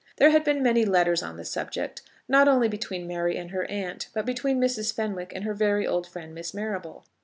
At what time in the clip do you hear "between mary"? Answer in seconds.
2.67-3.37